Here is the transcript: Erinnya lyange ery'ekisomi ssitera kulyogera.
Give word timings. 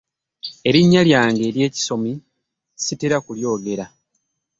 Erinnya 0.69 1.01
lyange 1.07 1.43
ery'ekisomi 1.49 2.11
ssitera 2.77 3.17
kulyogera. 3.25 3.85